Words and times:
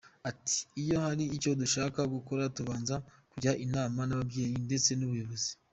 Ati 0.29 0.57
“Iyo 0.81 0.95
hari 1.05 1.23
icyo 1.35 1.51
dushaka 1.61 1.99
gukora 2.13 2.43
tubanza 2.55 2.95
kujya 3.31 3.51
inama 3.65 3.99
n’ababyeyi 4.05 4.55
ndetse 4.67 4.91
n’ubuyobozi. 4.95 5.51